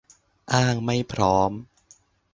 [0.53, 1.51] อ้างไม่พร้อม